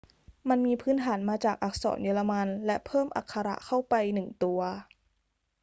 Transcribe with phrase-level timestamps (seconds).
[0.49, 4.61] มันมีพื้นฐานมาจากอักษรเยอรมันและเพิ่มอักขระ õ/õ เข้าไปหนึ่งตัว